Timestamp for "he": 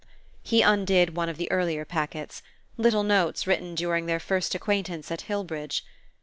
0.41-0.63